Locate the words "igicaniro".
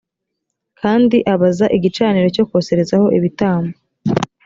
1.77-2.27